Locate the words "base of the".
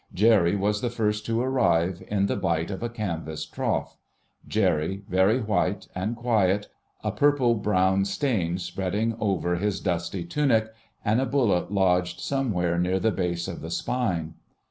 13.11-13.69